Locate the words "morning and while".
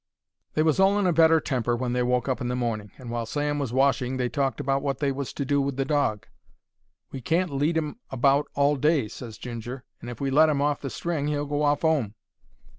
2.55-3.27